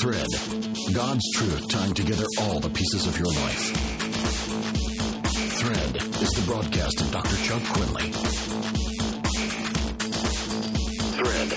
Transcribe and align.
Thread 0.00 0.28
God's 0.94 1.30
truth 1.34 1.68
tying 1.68 1.92
together 1.92 2.24
all 2.40 2.58
the 2.58 2.70
pieces 2.70 3.06
of 3.06 3.18
your 3.18 3.26
life. 3.26 3.76
Thread 5.58 5.96
is 6.22 6.30
the 6.30 6.42
broadcast 6.46 7.00
of 7.02 7.12
Dr. 7.12 7.36
Chuck 7.44 7.62
Quinley. 7.64 8.12
Thread. 11.18 11.52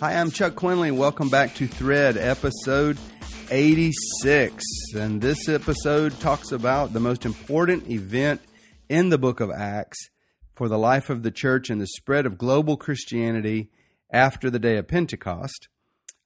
Hi, 0.00 0.14
I'm 0.14 0.32
Chuck 0.32 0.56
Quinley. 0.56 0.90
Welcome 0.90 1.28
back 1.28 1.54
to 1.56 1.68
Thread, 1.68 2.16
episode 2.16 2.98
86. 3.52 4.64
And 4.96 5.20
this 5.20 5.48
episode 5.48 6.18
talks 6.18 6.50
about 6.50 6.92
the 6.92 6.98
most 6.98 7.24
important 7.24 7.88
event 7.88 8.40
in 8.88 9.10
the 9.10 9.18
book 9.18 9.38
of 9.38 9.52
Acts 9.52 10.10
for 10.56 10.68
the 10.68 10.78
life 10.78 11.08
of 11.08 11.22
the 11.22 11.30
church 11.30 11.70
and 11.70 11.80
the 11.80 11.86
spread 11.86 12.26
of 12.26 12.36
global 12.36 12.76
Christianity 12.76 13.70
after 14.10 14.50
the 14.50 14.58
day 14.58 14.76
of 14.76 14.88
Pentecost 14.88 15.68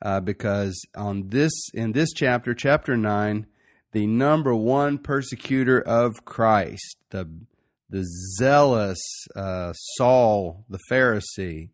uh, 0.03 0.21
because 0.21 0.81
on 0.95 1.29
this 1.29 1.53
in 1.73 1.93
this 1.93 2.12
chapter, 2.12 2.55
chapter 2.55 2.97
nine, 2.97 3.47
the 3.93 4.07
number 4.07 4.55
one 4.55 4.98
persecutor 4.98 5.80
of 5.80 6.25
Christ, 6.25 6.97
the 7.11 7.29
the 7.89 8.05
zealous 8.39 8.98
uh, 9.34 9.73
Saul, 9.73 10.65
the 10.69 10.80
Pharisee, 10.91 11.70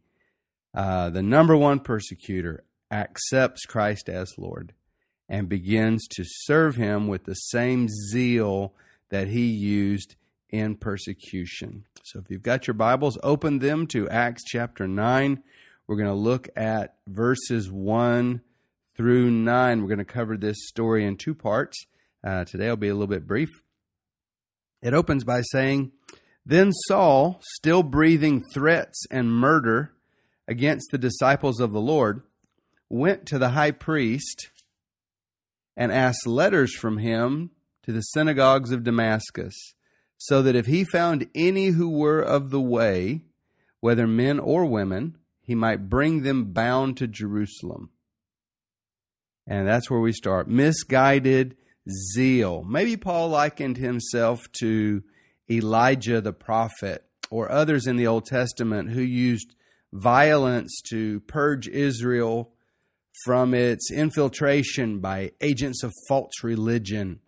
uh, 0.75 1.11
the 1.11 1.23
number 1.23 1.57
one 1.57 1.81
persecutor, 1.81 2.65
accepts 2.91 3.65
Christ 3.65 4.09
as 4.09 4.33
Lord 4.37 4.75
and 5.29 5.49
begins 5.49 6.07
to 6.09 6.25
serve 6.27 6.77
him 6.77 7.09
with 7.09 7.25
the 7.25 7.35
same 7.35 7.89
zeal 8.11 8.75
that 9.09 9.29
he 9.29 9.47
used 9.47 10.15
in 10.51 10.77
persecution. 10.77 11.87
So 12.05 12.19
if 12.19 12.31
you've 12.31 12.43
got 12.43 12.67
your 12.67 12.75
Bibles, 12.75 13.19
open 13.23 13.59
them 13.59 13.87
to 13.89 14.09
Acts 14.11 14.45
chapter 14.45 14.87
9. 14.87 15.43
We're 15.93 15.99
going 15.99 16.09
to 16.09 16.15
look 16.15 16.49
at 16.57 16.95
verses 17.07 17.71
1 17.71 18.41
through 18.97 19.31
9. 19.31 19.83
We're 19.83 19.89
going 19.89 19.99
to 19.99 20.07
cover 20.07 20.39
this 20.39 20.57
story 20.67 21.05
in 21.05 21.19
two 21.19 21.35
parts. 21.35 21.85
Uh, 22.27 22.47
today 22.47 22.71
will 22.71 22.79
be 22.79 22.89
a 22.89 22.95
little 22.95 23.09
bit 23.09 23.27
brief. 23.27 23.51
It 24.81 24.95
opens 24.95 25.23
by 25.23 25.43
saying, 25.43 25.93
Then 26.47 26.73
Saul, 26.89 27.43
still 27.43 27.83
breathing 27.83 28.43
threats 28.55 29.05
and 29.11 29.31
murder 29.31 29.93
against 30.49 30.87
the 30.93 30.97
disciples 30.97 31.61
of 31.61 31.73
the 31.73 31.81
Lord, 31.83 32.23
went 32.89 33.27
to 33.27 33.39
the 33.39 33.51
high 33.51 33.73
priest 33.73 34.49
and 35.77 35.93
asked 35.93 36.27
letters 36.27 36.75
from 36.75 36.97
him 36.97 37.51
to 37.83 37.93
the 37.93 38.01
synagogues 38.01 38.73
of 38.73 38.83
Damascus, 38.83 39.75
so 40.17 40.41
that 40.41 40.57
if 40.57 40.65
he 40.65 40.85
found 40.85 41.29
any 41.35 41.67
who 41.67 41.91
were 41.91 42.23
of 42.23 42.49
the 42.49 42.63
way, 42.63 43.25
whether 43.81 44.07
men 44.07 44.39
or 44.39 44.65
women, 44.65 45.19
he 45.43 45.55
might 45.55 45.89
bring 45.89 46.23
them 46.23 46.53
bound 46.53 46.97
to 46.99 47.07
Jerusalem. 47.07 47.91
And 49.47 49.67
that's 49.67 49.91
where 49.91 50.01
we 50.01 50.13
start. 50.13 50.49
Misguided 50.49 51.57
zeal. 52.15 52.63
Maybe 52.65 52.97
Paul 52.97 53.29
likened 53.29 53.77
himself 53.77 54.41
to 54.61 55.03
Elijah 55.51 56.21
the 56.21 56.33
prophet 56.33 57.05
or 57.31 57.51
others 57.51 57.87
in 57.87 57.97
the 57.97 58.07
Old 58.07 58.27
Testament 58.27 58.91
who 58.91 59.01
used 59.01 59.55
violence 59.93 60.81
to 60.91 61.21
purge 61.21 61.69
Israel 61.69 62.53
from 63.25 63.53
its 63.53 63.91
infiltration 63.91 65.01
by 65.01 65.33
agents 65.41 65.83
of 65.83 65.93
false 66.09 66.43
religion. 66.43 67.21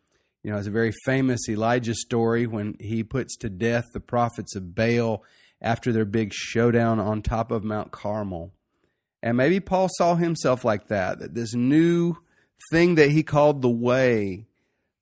You 0.42 0.53
know, 0.53 0.59
it's 0.59 0.67
a 0.67 0.73
very 0.73 0.92
famous 1.05 1.48
Elijah 1.48 1.95
story 1.95 2.47
when 2.47 2.77
he 2.81 3.03
puts 3.03 3.37
to 3.39 3.51
death 3.51 3.85
the 3.92 4.01
prophets 4.01 4.55
of 4.57 4.75
Baal 4.75 5.23
after 5.65 5.91
their 5.91 6.05
big 6.05 6.33
showdown 6.33 7.01
on 7.01 7.23
top 7.23 7.51
of 7.51 7.65
Mount 7.65 7.91
Carmel. 7.91 8.53
And 9.23 9.39
maybe 9.39 9.59
Paul 9.59 9.89
saw 9.97 10.15
himself 10.15 10.65
like 10.65 10.89
that, 10.89 11.19
that 11.19 11.34
this 11.34 11.55
new 11.55 12.17
thing 12.70 12.97
that 12.97 13.11
he 13.11 13.23
called 13.23 13.62
the 13.62 13.70
way, 13.70 14.47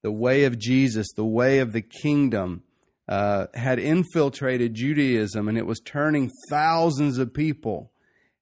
the 0.02 0.12
way 0.12 0.44
of 0.44 0.58
Jesus, 0.58 1.08
the 1.16 1.24
way 1.24 1.58
of 1.58 1.72
the 1.72 1.82
kingdom, 1.82 2.62
uh, 3.08 3.46
had 3.54 3.80
infiltrated 3.80 4.74
Judaism 4.74 5.48
and 5.48 5.58
it 5.58 5.66
was 5.66 5.80
turning 5.80 6.30
thousands 6.48 7.18
of 7.18 7.34
people 7.34 7.90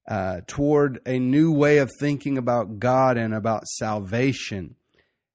uh, 0.06 0.42
toward 0.46 1.00
a 1.06 1.18
new 1.18 1.50
way 1.50 1.78
of 1.78 1.90
thinking 1.98 2.36
about 2.36 2.78
God 2.78 3.16
and 3.16 3.32
about 3.32 3.66
salvation 3.66 4.76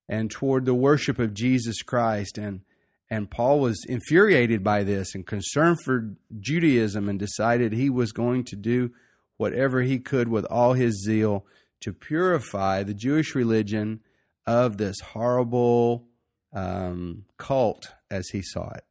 and 0.08 0.30
toward 0.30 0.66
the 0.66 0.76
worship 0.76 1.18
of 1.18 1.34
Jesus 1.34 1.82
Christ. 1.82 2.38
And 2.38 2.62
and 3.10 3.30
Paul 3.30 3.60
was 3.60 3.86
infuriated 3.88 4.64
by 4.64 4.84
this 4.84 5.14
and 5.14 5.26
concerned 5.26 5.78
for 5.84 6.16
Judaism 6.40 7.08
and 7.08 7.20
decided 7.20 7.72
he 7.72 7.90
was 7.90 8.12
going 8.12 8.44
to 8.46 8.56
do 8.56 8.92
whatever 9.38 9.82
he 9.82 10.00
could 10.00 10.28
with 10.28 10.46
all 10.46 10.74
his 10.74 11.04
zeal 11.04 11.46
to 11.82 11.94
purify 11.94 12.84
the 12.84 12.94
Jewish 12.94 13.36
religion 13.36 14.02
of 14.48 14.78
this 14.78 15.00
horrible 15.00 16.08
um, 16.54 17.26
cult 17.38 17.92
as 18.10 18.30
he 18.30 18.42
saw 18.42 18.70
it. 18.72 18.84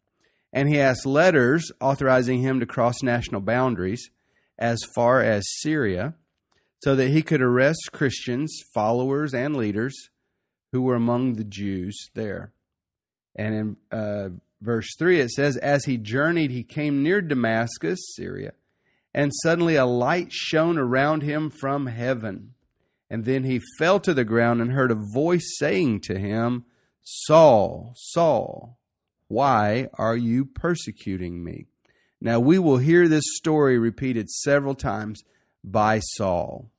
And 0.52 0.69
he 0.69 0.78
asked 0.78 1.06
letters 1.06 1.72
authorizing 1.81 2.41
him 2.41 2.60
to 2.60 2.66
cross 2.66 3.02
national 3.02 3.41
boundaries 3.41 4.10
as 4.58 4.78
far 4.94 5.20
as 5.20 5.42
Syria 5.60 6.14
so 6.84 6.94
that 6.94 7.08
he 7.08 7.22
could 7.22 7.42
arrest 7.42 7.91
Christians, 7.92 8.56
followers, 8.72 9.34
and 9.34 9.56
leaders 9.56 10.10
who 10.70 10.82
were 10.82 10.94
among 10.94 11.34
the 11.34 11.44
Jews 11.44 12.10
there. 12.14 12.53
And 13.37 13.55
in 13.55 13.77
uh, 13.91 14.28
verse 14.61 14.95
3, 14.99 15.21
it 15.21 15.31
says, 15.31 15.56
As 15.56 15.84
he 15.84 15.97
journeyed, 15.97 16.50
he 16.50 16.62
came 16.62 17.03
near 17.03 17.21
Damascus, 17.21 18.00
Syria, 18.15 18.53
and 19.12 19.33
suddenly 19.43 19.77
a 19.77 19.87
light 19.87 20.33
shone 20.33 20.78
around 20.78 21.22
him 21.22 21.50
from 21.50 21.87
heaven. 21.87 22.55
And 23.11 23.25
then 23.25 23.44
he 23.44 23.61
fell 23.78 24.00
to 24.00 24.15
the 24.15 24.25
ground 24.25 24.61
and 24.61 24.73
heard 24.73 24.91
a 24.91 25.12
voice 25.12 25.56
saying 25.59 26.00
to 26.03 26.19
him, 26.19 26.65
Saul, 27.03 27.93
Saul, 27.97 28.78
why 29.28 29.89
are 29.94 30.17
you 30.17 30.44
persecuting 30.44 31.44
me? 31.44 31.67
Now 32.21 32.41
we 32.41 32.59
will 32.59 32.78
hear 32.78 33.06
this 33.06 33.25
story 33.37 33.78
repeated 33.78 34.31
several 34.31 34.75
times 34.75 35.23
by 35.62 35.99
Saul 35.99 36.71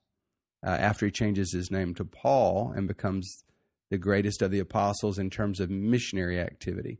uh, 0.65 0.69
after 0.69 1.05
he 1.05 1.11
changes 1.11 1.53
his 1.53 1.69
name 1.69 1.93
to 1.95 2.05
Paul 2.05 2.73
and 2.75 2.87
becomes 2.87 3.43
the 3.89 3.97
greatest 3.97 4.41
of 4.41 4.51
the 4.51 4.59
apostles 4.59 5.19
in 5.19 5.29
terms 5.29 5.59
of 5.59 5.69
missionary 5.69 6.39
activity. 6.39 6.99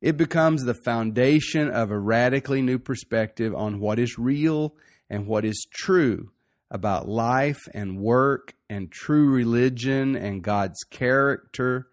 It 0.00 0.16
becomes 0.16 0.62
the 0.64 0.78
foundation 0.84 1.68
of 1.68 1.90
a 1.90 1.98
radically 1.98 2.62
new 2.62 2.78
perspective 2.78 3.54
on 3.54 3.80
what 3.80 3.98
is 3.98 4.18
real 4.18 4.74
and 5.10 5.26
what 5.26 5.44
is 5.44 5.66
true 5.72 6.30
about 6.70 7.08
life 7.08 7.60
and 7.74 7.98
work 7.98 8.54
and 8.68 8.92
true 8.92 9.30
religion 9.30 10.14
and 10.14 10.42
God's 10.42 10.82
character 10.90 11.88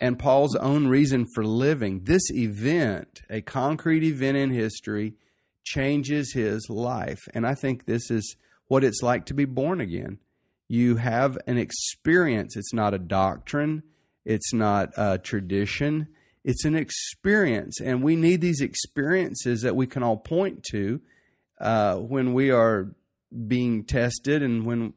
and 0.00 0.18
Paul's 0.18 0.56
own 0.56 0.86
reason 0.86 1.26
for 1.34 1.44
living. 1.44 2.04
This 2.04 2.30
event, 2.30 3.20
a 3.28 3.42
concrete 3.42 4.02
event 4.02 4.36
in 4.36 4.50
history, 4.50 5.14
changes 5.62 6.32
his 6.32 6.68
life. 6.70 7.20
And 7.34 7.46
I 7.46 7.54
think 7.54 7.84
this 7.84 8.10
is 8.10 8.36
what 8.68 8.84
it's 8.84 9.02
like 9.02 9.26
to 9.26 9.34
be 9.34 9.44
born 9.44 9.80
again 9.80 10.18
you 10.70 10.94
have 10.94 11.36
an 11.48 11.58
experience. 11.58 12.56
It's 12.56 12.72
not 12.72 12.94
a 12.94 12.98
doctrine, 12.98 13.82
it's 14.24 14.54
not 14.54 14.90
a 14.96 15.18
tradition, 15.18 16.06
it's 16.44 16.64
an 16.64 16.76
experience. 16.76 17.80
And 17.80 18.04
we 18.04 18.14
need 18.14 18.40
these 18.40 18.60
experiences 18.60 19.62
that 19.62 19.74
we 19.74 19.88
can 19.88 20.04
all 20.04 20.16
point 20.16 20.62
to 20.70 21.00
uh, 21.60 21.96
when 21.96 22.34
we 22.34 22.52
are 22.52 22.94
being 23.48 23.82
tested 23.82 24.44
and 24.44 24.64
when 24.64 24.92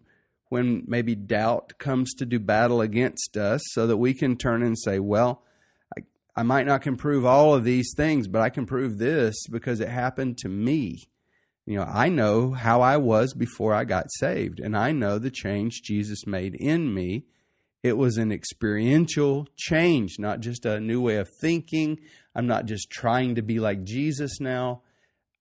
when 0.49 0.83
maybe 0.85 1.15
doubt 1.15 1.73
comes 1.79 2.13
to 2.13 2.27
do 2.27 2.39
battle 2.39 2.79
against 2.79 3.35
us 3.35 3.59
so 3.71 3.87
that 3.87 3.97
we 3.97 4.13
can 4.13 4.37
turn 4.37 4.61
and 4.61 4.77
say, 4.77 4.99
well, 4.99 5.41
I, 5.97 6.03
I 6.35 6.43
might 6.43 6.67
not 6.67 6.83
can 6.83 6.97
prove 6.97 7.25
all 7.25 7.55
of 7.55 7.63
these 7.63 7.91
things, 7.97 8.27
but 8.27 8.43
I 8.43 8.51
can 8.51 8.67
prove 8.67 8.99
this 8.99 9.47
because 9.47 9.79
it 9.79 9.89
happened 9.89 10.37
to 10.39 10.49
me. 10.49 10.99
You 11.65 11.77
know, 11.77 11.85
I 11.85 12.09
know 12.09 12.51
how 12.51 12.81
I 12.81 12.97
was 12.97 13.33
before 13.33 13.73
I 13.73 13.85
got 13.85 14.11
saved, 14.19 14.59
and 14.59 14.75
I 14.75 14.91
know 14.91 15.17
the 15.17 15.31
change 15.31 15.81
Jesus 15.83 16.27
made 16.27 16.55
in 16.55 16.93
me. 16.93 17.23
It 17.83 17.97
was 17.97 18.17
an 18.17 18.31
experiential 18.31 19.47
change, 19.55 20.17
not 20.19 20.41
just 20.41 20.65
a 20.65 20.79
new 20.79 21.01
way 21.01 21.17
of 21.17 21.29
thinking. 21.41 21.99
I'm 22.35 22.47
not 22.47 22.65
just 22.65 22.89
trying 22.89 23.35
to 23.35 23.41
be 23.41 23.59
like 23.59 23.83
Jesus 23.83 24.39
now. 24.39 24.81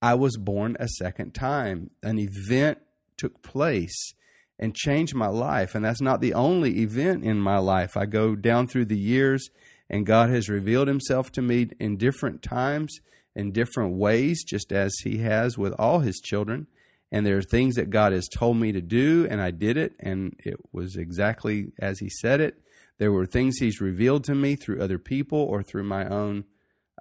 I 0.00 0.14
was 0.14 0.36
born 0.36 0.76
a 0.78 0.88
second 0.88 1.32
time. 1.34 1.90
An 2.02 2.18
event 2.18 2.78
took 3.16 3.42
place 3.42 4.14
and 4.58 4.74
changed 4.74 5.14
my 5.14 5.28
life. 5.28 5.74
And 5.74 5.84
that's 5.84 6.00
not 6.00 6.20
the 6.20 6.34
only 6.34 6.80
event 6.80 7.24
in 7.24 7.40
my 7.40 7.58
life. 7.58 7.96
I 7.96 8.06
go 8.06 8.36
down 8.36 8.68
through 8.68 8.86
the 8.86 8.98
years, 8.98 9.48
and 9.90 10.06
God 10.06 10.30
has 10.30 10.48
revealed 10.48 10.88
himself 10.88 11.32
to 11.32 11.42
me 11.42 11.68
in 11.80 11.96
different 11.96 12.42
times 12.42 13.00
in 13.34 13.52
different 13.52 13.96
ways, 13.96 14.44
just 14.44 14.72
as 14.72 14.92
He 15.04 15.18
has 15.18 15.56
with 15.56 15.72
all 15.78 16.00
His 16.00 16.20
children. 16.20 16.66
And 17.10 17.26
there 17.26 17.36
are 17.36 17.42
things 17.42 17.74
that 17.74 17.90
God 17.90 18.12
has 18.12 18.28
told 18.28 18.56
me 18.56 18.72
to 18.72 18.80
do, 18.80 19.26
and 19.28 19.40
I 19.40 19.50
did 19.50 19.76
it, 19.76 19.94
and 20.00 20.34
it 20.38 20.56
was 20.72 20.96
exactly 20.96 21.72
as 21.78 21.98
He 21.98 22.08
said 22.08 22.40
it. 22.40 22.56
There 22.98 23.12
were 23.12 23.26
things 23.26 23.58
He's 23.58 23.80
revealed 23.80 24.24
to 24.24 24.34
me 24.34 24.56
through 24.56 24.80
other 24.82 24.98
people 24.98 25.38
or 25.38 25.62
through 25.62 25.84
my 25.84 26.06
own 26.06 26.44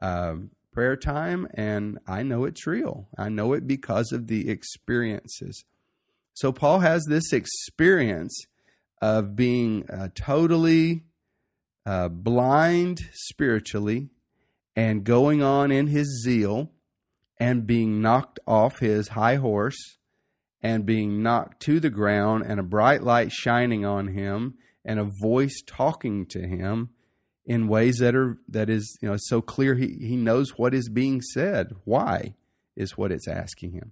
uh, 0.01 0.36
prayer 0.72 0.95
time, 0.95 1.48
and 1.54 2.00
I 2.07 2.24
know 2.24 2.45
it's 2.45 2.66
real. 2.66 3.07
I 3.18 3.30
know 3.30 3.54
it 3.54 3.68
because 3.68 4.12
of 4.12 4.28
the 4.28 4.50
experiences. 4.50 5.63
So 6.33 6.51
Paul 6.51 6.80
has 6.80 7.06
this 7.07 7.33
experience 7.33 8.45
of 9.01 9.36
being 9.36 9.89
uh, 9.89 10.10
totally 10.16 11.04
uh, 11.86 12.07
blind 12.10 13.01
spiritually 13.13 14.10
and 14.75 15.03
going 15.03 15.41
on 15.41 15.71
in 15.71 15.88
his 15.88 16.21
zeal 16.23 16.71
and 17.38 17.68
being 17.68 18.01
knocked 18.01 18.39
off 18.47 18.79
his 18.79 19.09
high 19.09 19.35
horse 19.35 19.97
and 20.62 20.85
being 20.85 21.23
knocked 21.23 21.62
to 21.62 21.79
the 21.79 21.89
ground 21.89 22.44
and 22.47 22.59
a 22.59 22.63
bright 22.63 23.03
light 23.03 23.31
shining 23.31 23.85
on 23.85 24.07
him 24.07 24.56
and 24.85 25.00
a 25.00 25.09
voice 25.21 25.62
talking 25.65 26.25
to 26.25 26.47
him 26.47 26.89
in 27.45 27.68
ways 27.68 27.97
that 27.97 28.15
are 28.15 28.38
that 28.47 28.69
is 28.69 28.97
you 29.01 29.09
know 29.09 29.18
so 29.18 29.41
clear. 29.41 29.75
He, 29.75 29.97
he 30.00 30.15
knows 30.15 30.57
what 30.57 30.73
is 30.73 30.89
being 30.89 31.21
said. 31.21 31.71
Why 31.83 32.35
is 32.75 32.97
what 32.97 33.12
it's 33.12 33.27
asking 33.27 33.73
him. 33.73 33.91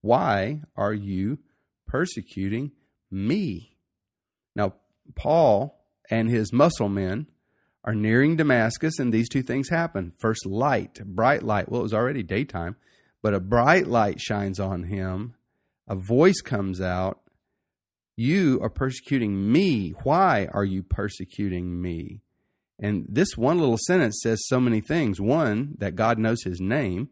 Why 0.00 0.62
are 0.76 0.94
you 0.94 1.38
persecuting 1.86 2.72
me? 3.10 3.76
Now 4.54 4.74
paul 5.14 5.84
and 6.10 6.30
his 6.30 6.52
muscle 6.52 6.88
men 6.88 7.26
are 7.84 7.94
nearing 7.94 8.36
damascus 8.36 8.98
and 8.98 9.12
these 9.12 9.28
two 9.28 9.42
things 9.42 9.68
happen 9.68 10.12
first 10.18 10.46
light 10.46 11.00
bright 11.04 11.42
light 11.42 11.68
well 11.68 11.80
it 11.80 11.84
was 11.84 11.94
already 11.94 12.22
daytime 12.22 12.76
but 13.22 13.34
a 13.34 13.40
bright 13.40 13.86
light 13.86 14.20
shines 14.20 14.58
on 14.58 14.84
him 14.84 15.34
a 15.88 15.94
voice 15.94 16.40
comes 16.40 16.80
out 16.80 17.20
you 18.16 18.58
are 18.62 18.70
persecuting 18.70 19.50
me 19.52 19.90
why 20.02 20.48
are 20.52 20.64
you 20.64 20.82
persecuting 20.82 21.80
me 21.80 22.20
and 22.78 23.06
this 23.08 23.36
one 23.36 23.58
little 23.58 23.78
sentence 23.78 24.20
says 24.22 24.46
so 24.46 24.60
many 24.60 24.80
things. 24.80 25.20
One, 25.20 25.74
that 25.78 25.94
God 25.94 26.18
knows 26.18 26.42
his 26.42 26.60
name. 26.60 27.10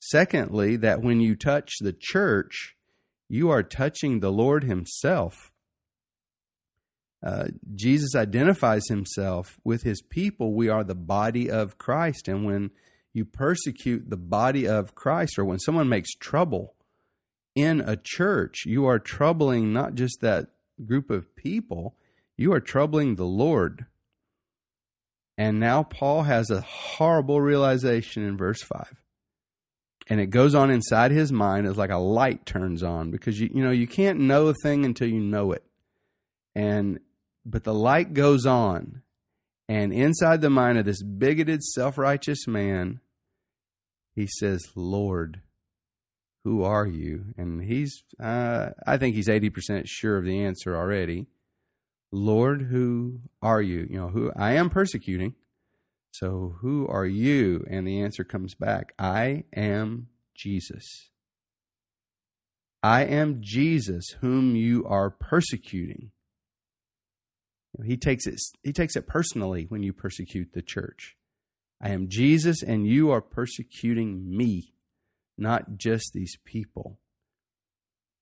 Secondly, 0.00 0.76
that 0.76 1.02
when 1.02 1.20
you 1.20 1.34
touch 1.34 1.74
the 1.80 1.94
church, 1.98 2.76
you 3.28 3.50
are 3.50 3.62
touching 3.62 4.20
the 4.20 4.32
Lord 4.32 4.64
himself. 4.64 5.50
Uh, 7.24 7.46
Jesus 7.74 8.14
identifies 8.14 8.86
himself 8.88 9.58
with 9.64 9.82
his 9.82 10.02
people. 10.02 10.52
We 10.52 10.68
are 10.68 10.84
the 10.84 10.94
body 10.94 11.50
of 11.50 11.78
Christ. 11.78 12.28
And 12.28 12.44
when 12.44 12.70
you 13.14 13.24
persecute 13.24 14.10
the 14.10 14.18
body 14.18 14.68
of 14.68 14.94
Christ, 14.94 15.38
or 15.38 15.44
when 15.44 15.58
someone 15.58 15.88
makes 15.88 16.12
trouble 16.12 16.74
in 17.54 17.80
a 17.80 17.96
church, 17.96 18.64
you 18.66 18.84
are 18.84 18.98
troubling 18.98 19.72
not 19.72 19.94
just 19.94 20.20
that 20.20 20.48
group 20.84 21.08
of 21.08 21.34
people, 21.34 21.96
you 22.36 22.52
are 22.52 22.60
troubling 22.60 23.14
the 23.14 23.24
Lord. 23.24 23.86
And 25.38 25.58
now 25.58 25.82
Paul 25.82 26.24
has 26.24 26.50
a 26.50 26.60
horrible 26.60 27.40
realization 27.40 28.22
in 28.22 28.36
verse 28.36 28.62
5. 28.62 29.02
And 30.08 30.20
it 30.20 30.26
goes 30.26 30.54
on 30.54 30.70
inside 30.70 31.10
his 31.10 31.32
mind 31.32 31.66
as 31.66 31.78
like 31.78 31.90
a 31.90 31.96
light 31.96 32.44
turns 32.44 32.82
on 32.82 33.10
because 33.10 33.40
you 33.40 33.48
you 33.54 33.62
know 33.64 33.70
you 33.70 33.86
can't 33.86 34.20
know 34.20 34.48
a 34.48 34.54
thing 34.62 34.84
until 34.84 35.08
you 35.08 35.20
know 35.20 35.52
it. 35.52 35.64
And 36.54 37.00
but 37.44 37.64
the 37.64 37.74
light 37.74 38.14
goes 38.14 38.46
on 38.46 39.02
and 39.68 39.92
inside 39.92 40.40
the 40.40 40.50
mind 40.50 40.78
of 40.78 40.84
this 40.84 41.02
bigoted 41.02 41.62
self-righteous 41.62 42.46
man 42.46 43.00
he 44.14 44.28
says, 44.28 44.70
"Lord, 44.74 45.42
who 46.44 46.62
are 46.62 46.86
you?" 46.86 47.34
And 47.36 47.64
he's 47.64 48.04
uh, 48.20 48.70
I 48.86 48.96
think 48.96 49.16
he's 49.16 49.28
80% 49.28 49.84
sure 49.86 50.18
of 50.18 50.24
the 50.24 50.42
answer 50.44 50.76
already. 50.76 51.26
Lord, 52.12 52.62
who 52.62 53.22
are 53.42 53.60
you? 53.60 53.88
You 53.90 53.98
know, 53.98 54.08
who 54.08 54.32
I 54.36 54.52
am 54.52 54.70
persecuting. 54.70 55.34
So 56.12 56.56
who 56.60 56.86
are 56.86 57.06
you? 57.06 57.64
And 57.68 57.86
the 57.86 58.00
answer 58.00 58.22
comes 58.22 58.54
back 58.54 58.92
I 58.98 59.44
am 59.52 60.08
Jesus. 60.34 61.10
I 62.84 63.04
am 63.04 63.38
Jesus 63.40 64.10
whom 64.20 64.54
you 64.54 64.84
are 64.86 65.10
persecuting. 65.10 66.12
He 67.84 67.96
takes 67.96 68.26
it 68.26 68.40
he 68.62 68.72
takes 68.72 68.96
it 68.96 69.06
personally 69.06 69.66
when 69.68 69.82
you 69.82 69.92
persecute 69.92 70.52
the 70.52 70.62
church. 70.62 71.16
I 71.80 71.90
am 71.90 72.08
Jesus 72.08 72.62
and 72.62 72.86
you 72.86 73.10
are 73.10 73.20
persecuting 73.20 74.36
me, 74.36 74.74
not 75.36 75.76
just 75.76 76.12
these 76.12 76.36
people. 76.44 76.98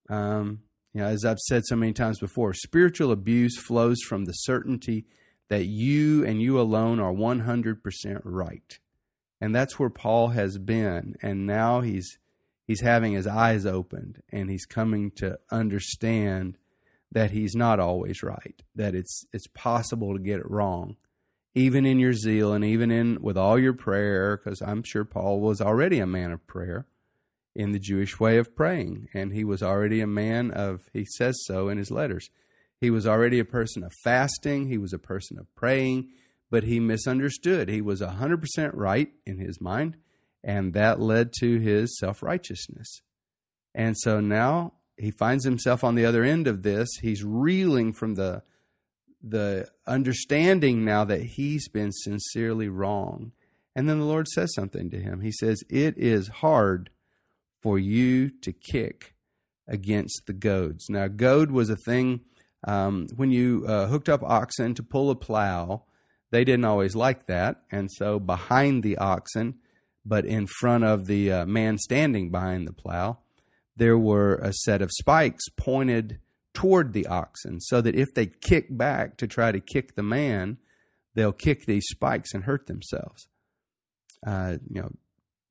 Um, 0.08 0.62
you 0.92 1.00
know, 1.00 1.06
as 1.06 1.24
I've 1.24 1.38
said 1.38 1.62
so 1.64 1.76
many 1.76 1.92
times 1.92 2.18
before, 2.18 2.54
spiritual 2.54 3.12
abuse 3.12 3.58
flows 3.58 4.00
from 4.00 4.24
the 4.24 4.32
certainty 4.32 5.06
that 5.48 5.66
you 5.66 6.24
and 6.24 6.40
you 6.40 6.60
alone 6.60 6.98
are 6.98 7.12
100% 7.12 8.20
right. 8.24 8.78
And 9.40 9.54
that's 9.54 9.78
where 9.78 9.90
Paul 9.90 10.28
has 10.28 10.58
been. 10.58 11.14
And 11.22 11.46
now 11.46 11.80
he's, 11.80 12.18
he's 12.66 12.80
having 12.80 13.12
his 13.12 13.26
eyes 13.26 13.66
opened 13.66 14.22
and 14.30 14.50
he's 14.50 14.66
coming 14.66 15.10
to 15.16 15.38
understand 15.50 16.58
that 17.12 17.30
he's 17.30 17.54
not 17.54 17.78
always 17.78 18.22
right, 18.22 18.62
that 18.74 18.94
it's, 18.94 19.24
it's 19.32 19.46
possible 19.48 20.14
to 20.14 20.22
get 20.22 20.40
it 20.40 20.50
wrong. 20.50 20.96
Even 21.54 21.84
in 21.84 21.98
your 21.98 22.14
zeal 22.14 22.54
and 22.54 22.64
even 22.64 22.90
in 22.90 23.18
with 23.20 23.36
all 23.36 23.58
your 23.58 23.74
prayer, 23.74 24.38
because 24.38 24.62
I'm 24.62 24.82
sure 24.82 25.04
Paul 25.04 25.40
was 25.40 25.60
already 25.60 25.98
a 25.98 26.06
man 26.06 26.32
of 26.32 26.46
prayer 26.46 26.86
in 27.54 27.72
the 27.72 27.78
Jewish 27.78 28.18
way 28.18 28.38
of 28.38 28.56
praying. 28.56 29.08
And 29.12 29.34
he 29.34 29.44
was 29.44 29.62
already 29.62 30.00
a 30.00 30.06
man 30.06 30.50
of, 30.50 30.88
he 30.94 31.04
says 31.04 31.36
so 31.44 31.68
in 31.68 31.76
his 31.76 31.90
letters. 31.90 32.30
He 32.80 32.88
was 32.88 33.06
already 33.06 33.38
a 33.38 33.44
person 33.44 33.84
of 33.84 33.92
fasting, 34.02 34.68
he 34.68 34.78
was 34.78 34.94
a 34.94 34.98
person 34.98 35.38
of 35.38 35.54
praying, 35.54 36.08
but 36.50 36.64
he 36.64 36.80
misunderstood. 36.80 37.68
He 37.68 37.82
was 37.82 38.00
100% 38.00 38.70
right 38.72 39.12
in 39.26 39.38
his 39.38 39.60
mind, 39.60 39.98
and 40.42 40.72
that 40.72 41.00
led 41.00 41.32
to 41.40 41.58
his 41.60 41.98
self 41.98 42.22
righteousness. 42.22 43.02
And 43.74 43.96
so 43.96 44.20
now 44.20 44.72
he 45.02 45.10
finds 45.10 45.44
himself 45.44 45.82
on 45.82 45.96
the 45.96 46.04
other 46.04 46.22
end 46.22 46.46
of 46.46 46.62
this. 46.62 46.88
He's 47.00 47.24
reeling 47.24 47.92
from 47.92 48.14
the 48.14 48.42
the 49.22 49.68
understanding 49.86 50.84
now 50.84 51.04
that 51.04 51.22
he's 51.22 51.68
been 51.68 51.92
sincerely 51.92 52.68
wrong. 52.68 53.32
And 53.74 53.88
then 53.88 53.98
the 53.98 54.04
Lord 54.04 54.28
says 54.28 54.54
something 54.54 54.90
to 54.90 55.00
him. 55.00 55.20
He 55.20 55.32
says, 55.32 55.62
It 55.68 55.96
is 55.96 56.28
hard 56.28 56.90
for 57.60 57.78
you 57.78 58.30
to 58.40 58.52
kick 58.52 59.14
against 59.66 60.22
the 60.26 60.32
goads. 60.32 60.86
Now, 60.88 61.08
goad 61.08 61.50
was 61.50 61.70
a 61.70 61.76
thing 61.76 62.20
um, 62.66 63.06
when 63.16 63.30
you 63.30 63.64
uh, 63.66 63.86
hooked 63.86 64.08
up 64.08 64.22
oxen 64.22 64.74
to 64.74 64.82
pull 64.82 65.10
a 65.10 65.16
plow. 65.16 65.84
They 66.30 66.44
didn't 66.44 66.64
always 66.64 66.96
like 66.96 67.26
that, 67.26 67.62
and 67.70 67.90
so 67.92 68.18
behind 68.18 68.82
the 68.82 68.96
oxen, 68.98 69.56
but 70.04 70.24
in 70.24 70.46
front 70.46 70.84
of 70.84 71.06
the 71.06 71.30
uh, 71.30 71.46
man 71.46 71.76
standing 71.78 72.30
behind 72.30 72.66
the 72.66 72.72
plow, 72.72 73.18
there 73.76 73.98
were 73.98 74.36
a 74.36 74.52
set 74.52 74.82
of 74.82 74.90
spikes 74.92 75.48
pointed 75.56 76.18
toward 76.54 76.92
the 76.92 77.06
oxen, 77.06 77.60
so 77.60 77.80
that 77.80 77.94
if 77.94 78.12
they 78.14 78.26
kick 78.26 78.66
back 78.70 79.16
to 79.16 79.26
try 79.26 79.52
to 79.52 79.60
kick 79.60 79.94
the 79.94 80.02
man, 80.02 80.58
they'll 81.14 81.32
kick 81.32 81.64
these 81.64 81.86
spikes 81.86 82.34
and 82.34 82.44
hurt 82.44 82.66
themselves. 82.66 83.28
Uh, 84.26 84.56
you 84.68 84.80
know, 84.80 84.90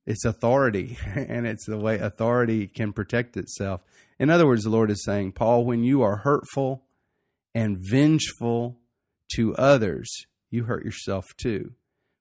it's 0.06 0.24
authority 0.24 0.98
and 1.14 1.46
it's 1.46 1.66
the 1.66 1.78
way 1.78 1.98
authority 1.98 2.66
can 2.66 2.92
protect 2.92 3.36
itself. 3.36 3.82
In 4.18 4.30
other 4.30 4.46
words, 4.46 4.64
the 4.64 4.70
Lord 4.70 4.90
is 4.90 5.04
saying, 5.04 5.32
Paul, 5.32 5.64
when 5.64 5.82
you 5.84 6.02
are 6.02 6.16
hurtful 6.18 6.84
and 7.54 7.78
vengeful 7.78 8.78
to 9.34 9.54
others, 9.56 10.08
you 10.50 10.64
hurt 10.64 10.84
yourself 10.84 11.26
too. 11.36 11.72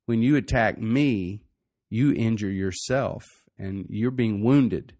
When 0.05 0.21
you 0.21 0.35
attack 0.35 0.79
me, 0.79 1.43
you 1.89 2.13
injure 2.13 2.49
yourself 2.49 3.25
and 3.57 3.85
you're 3.89 4.11
being 4.11 4.43
wounded. 4.43 4.93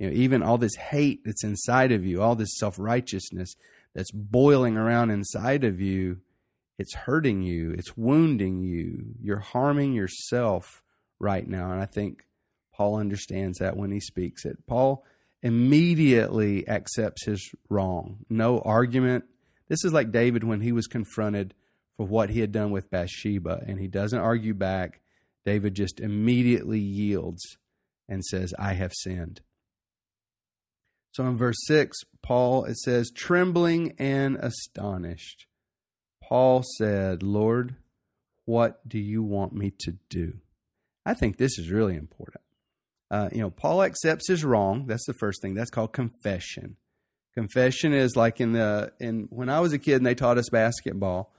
You 0.00 0.06
know, 0.06 0.12
even 0.14 0.42
all 0.42 0.56
this 0.56 0.76
hate 0.76 1.20
that's 1.26 1.44
inside 1.44 1.92
of 1.92 2.06
you, 2.06 2.22
all 2.22 2.34
this 2.34 2.56
self 2.56 2.76
righteousness 2.78 3.54
that's 3.94 4.10
boiling 4.10 4.78
around 4.78 5.10
inside 5.10 5.62
of 5.62 5.78
you, 5.78 6.20
it's 6.78 6.94
hurting 6.94 7.42
you, 7.42 7.72
it's 7.72 7.98
wounding 7.98 8.62
you, 8.62 9.14
you're 9.20 9.40
harming 9.40 9.92
yourself 9.92 10.82
right 11.18 11.46
now. 11.46 11.70
And 11.70 11.82
I 11.82 11.84
think 11.84 12.24
Paul 12.74 12.96
understands 12.96 13.58
that 13.58 13.76
when 13.76 13.92
he 13.92 14.00
speaks 14.00 14.46
it. 14.46 14.66
Paul 14.66 15.04
immediately 15.42 16.66
accepts 16.66 17.26
his 17.26 17.54
wrong. 17.68 18.24
No 18.30 18.60
argument. 18.60 19.26
This 19.68 19.84
is 19.84 19.92
like 19.92 20.12
David 20.12 20.44
when 20.44 20.62
he 20.62 20.72
was 20.72 20.86
confronted 20.86 21.52
for 21.98 22.06
what 22.06 22.30
he 22.30 22.40
had 22.40 22.52
done 22.52 22.70
with 22.70 22.90
Bathsheba, 22.90 23.64
and 23.66 23.78
he 23.78 23.86
doesn't 23.86 24.18
argue 24.18 24.54
back. 24.54 25.00
David 25.44 25.74
just 25.74 26.00
immediately 26.00 26.80
yields 26.80 27.58
and 28.08 28.24
says, 28.24 28.54
I 28.58 28.72
have 28.72 28.94
sinned. 28.94 29.42
So 31.12 31.26
in 31.26 31.36
verse 31.36 31.58
6, 31.66 31.98
Paul, 32.22 32.64
it 32.64 32.76
says, 32.78 33.10
trembling 33.10 33.94
and 33.98 34.36
astonished. 34.36 35.46
Paul 36.22 36.62
said, 36.78 37.22
Lord, 37.22 37.74
what 38.44 38.88
do 38.88 38.98
you 38.98 39.22
want 39.22 39.52
me 39.52 39.72
to 39.80 39.96
do? 40.08 40.34
I 41.04 41.14
think 41.14 41.36
this 41.36 41.58
is 41.58 41.70
really 41.70 41.96
important. 41.96 42.42
Uh, 43.10 43.28
you 43.32 43.40
know, 43.40 43.50
Paul 43.50 43.82
accepts 43.82 44.28
his 44.28 44.44
wrong. 44.44 44.86
That's 44.86 45.06
the 45.06 45.14
first 45.14 45.42
thing. 45.42 45.54
That's 45.54 45.70
called 45.70 45.92
confession. 45.92 46.76
Confession 47.34 47.92
is 47.92 48.16
like 48.16 48.40
in 48.40 48.52
the 48.52 48.92
in 49.00 49.26
when 49.30 49.48
I 49.48 49.60
was 49.60 49.72
a 49.72 49.78
kid 49.78 49.96
and 49.96 50.06
they 50.06 50.14
taught 50.14 50.38
us 50.38 50.48
basketball. 50.50 51.32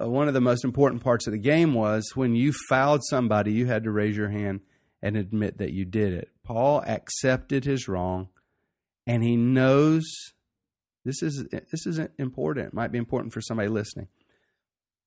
Uh, 0.00 0.08
one 0.08 0.28
of 0.28 0.34
the 0.34 0.40
most 0.40 0.64
important 0.64 1.02
parts 1.02 1.26
of 1.26 1.32
the 1.32 1.38
game 1.38 1.74
was 1.74 2.12
when 2.14 2.34
you 2.34 2.52
fouled 2.68 3.02
somebody, 3.04 3.52
you 3.52 3.66
had 3.66 3.84
to 3.84 3.90
raise 3.90 4.16
your 4.16 4.28
hand 4.28 4.60
and 5.02 5.16
admit 5.16 5.58
that 5.58 5.72
you 5.72 5.84
did 5.84 6.12
it. 6.12 6.30
Paul 6.44 6.82
accepted 6.86 7.64
his 7.64 7.88
wrong, 7.88 8.28
and 9.06 9.22
he 9.22 9.36
knows 9.36 10.02
This 11.04 11.22
is 11.22 11.46
this 11.50 11.86
is 11.86 12.00
important. 12.18 12.68
It 12.68 12.74
might 12.74 12.92
be 12.92 12.98
important 12.98 13.32
for 13.32 13.40
somebody 13.40 13.68
listening. 13.68 14.08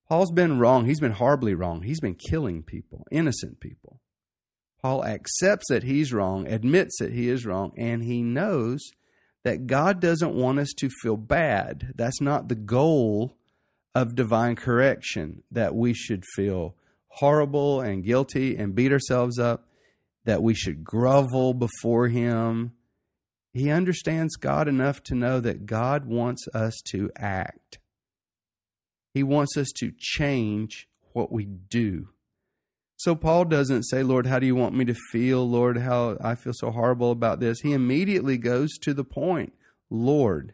Paul's 0.08 0.32
been 0.32 0.60
wrong. 0.60 0.86
He's 0.86 1.00
been 1.00 1.14
horribly 1.14 1.56
wrong. 1.56 1.82
He's 1.82 2.00
been 2.00 2.16
killing 2.16 2.62
people, 2.62 3.08
innocent 3.12 3.60
people. 3.60 4.02
Paul 4.82 5.04
accepts 5.04 5.66
that 5.70 5.82
he's 5.82 6.14
wrong, 6.14 6.48
admits 6.48 6.98
that 7.00 7.12
he 7.12 7.28
is 7.28 7.44
wrong, 7.44 7.72
and 7.76 8.04
he 8.04 8.22
knows 8.22 8.82
that 9.44 9.66
God 9.66 10.00
doesn't 10.00 10.36
want 10.36 10.60
us 10.60 10.74
to 10.78 10.90
feel 11.02 11.18
bad. 11.18 11.94
That's 11.96 12.22
not 12.22 12.50
the 12.50 12.56
goal 12.56 13.36
of 13.96 14.14
divine 14.14 14.56
correction, 14.56 15.42
that 15.50 15.74
we 15.74 15.96
should 15.96 16.24
feel 16.36 16.76
horrible 17.08 17.82
and 17.82 18.04
guilty 18.04 18.56
and 18.58 18.76
beat 18.76 18.92
ourselves 18.92 19.40
up, 19.40 19.68
that 20.26 20.44
we 20.44 20.54
should 20.54 20.84
grovel 20.84 21.56
before 21.56 22.10
Him. 22.10 22.74
He 23.56 23.72
understands 23.72 24.36
God 24.36 24.68
enough 24.68 25.02
to 25.04 25.16
know 25.16 25.40
that 25.40 25.66
God 25.66 26.06
wants 26.06 26.46
us 26.54 26.76
to 26.88 27.10
act. 27.16 27.80
He 29.14 29.24
wants 29.24 29.56
us 29.56 29.72
to 29.78 29.94
change 29.98 30.90
what 31.14 31.32
we 31.32 31.46
do. 31.46 32.10
So 32.98 33.16
Paul 33.16 33.46
doesn't 33.46 33.84
say, 33.84 34.04
Lord, 34.04 34.26
how 34.26 34.40
do 34.40 34.46
you 34.46 34.56
want 34.56 34.76
me 34.76 34.84
to 34.84 34.94
feel? 34.94 35.50
Lord, 35.50 35.78
how 35.78 36.18
I 36.20 36.36
feel 36.36 36.52
so 36.54 36.70
horrible 36.70 37.12
about 37.12 37.40
this. 37.40 37.62
He 37.62 37.72
immediately 37.72 38.38
goes 38.38 38.78
to 38.80 38.94
the 38.94 39.06
point. 39.06 39.54
Lord, 39.90 40.54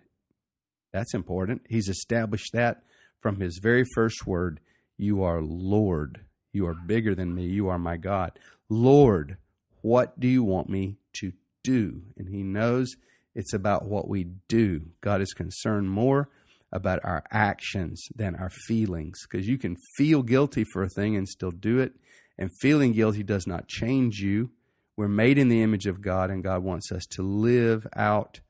that's 0.93 1.15
important. 1.15 1.63
He's 1.67 1.89
established 1.89 2.53
that 2.53 2.83
from 3.19 3.39
his 3.39 3.59
very 3.63 3.83
first 3.95 4.27
word. 4.27 4.59
You 4.95 5.23
are 5.23 5.41
Lord. 5.41 6.21
You 6.53 6.67
are 6.67 6.75
bigger 6.75 7.15
than 7.15 7.33
me. 7.33 7.45
You 7.45 7.67
are 7.69 7.79
my 7.79 7.97
God. 7.97 8.37
Lord, 8.69 9.37
what 9.81 10.19
do 10.19 10.27
you 10.27 10.43
want 10.43 10.69
me 10.69 10.97
to 11.13 11.33
do? 11.63 12.01
And 12.17 12.29
he 12.29 12.43
knows 12.43 12.95
it's 13.35 13.53
about 13.53 13.85
what 13.85 14.07
we 14.07 14.25
do. 14.47 14.87
God 15.01 15.21
is 15.21 15.33
concerned 15.33 15.89
more 15.89 16.29
about 16.71 16.99
our 17.03 17.23
actions 17.31 18.07
than 18.15 18.35
our 18.35 18.49
feelings 18.49 19.19
because 19.29 19.47
you 19.47 19.57
can 19.57 19.75
feel 19.97 20.23
guilty 20.23 20.63
for 20.63 20.83
a 20.83 20.89
thing 20.89 21.15
and 21.15 21.27
still 21.27 21.51
do 21.51 21.79
it. 21.79 21.93
And 22.37 22.49
feeling 22.59 22.93
guilty 22.93 23.23
does 23.23 23.45
not 23.45 23.67
change 23.67 24.19
you. 24.19 24.51
We're 24.97 25.07
made 25.07 25.37
in 25.37 25.49
the 25.49 25.61
image 25.61 25.85
of 25.85 26.01
God, 26.01 26.29
and 26.29 26.43
God 26.43 26.63
wants 26.63 26.91
us 26.91 27.05
to 27.11 27.23
live 27.23 27.87
out 27.95 28.41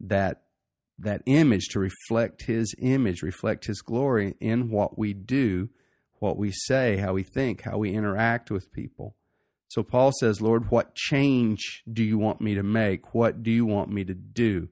that 0.00 0.42
that 0.98 1.22
image 1.26 1.68
to 1.68 1.78
reflect 1.78 2.44
his 2.44 2.74
image, 2.78 3.22
reflect 3.22 3.66
his 3.66 3.82
glory 3.82 4.34
in 4.40 4.70
what 4.70 4.98
we 4.98 5.12
do, 5.12 5.68
what 6.20 6.38
we 6.38 6.50
say, 6.50 6.96
how 6.96 7.12
we 7.12 7.22
think, 7.22 7.62
how 7.62 7.76
we 7.76 7.92
interact 7.92 8.50
with 8.50 8.72
people. 8.72 9.14
So 9.68 9.82
Paul 9.82 10.12
says, 10.20 10.40
Lord, 10.40 10.70
what 10.70 10.94
change 10.94 11.82
do 11.92 12.02
you 12.02 12.18
want 12.18 12.40
me 12.40 12.54
to 12.54 12.62
make? 12.62 13.14
What 13.14 13.42
do 13.42 13.50
you 13.50 13.66
want 13.66 13.90
me 13.90 14.04
to 14.04 14.14
do? 14.14 14.68